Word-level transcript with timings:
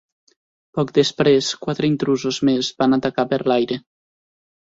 Poc 0.77 0.93
després, 0.97 1.49
quatre 1.65 1.89
intrusos 1.91 2.41
més 2.49 2.69
van 2.83 2.99
atacar 2.99 3.27
per 3.35 3.39
l'aire. 3.51 3.79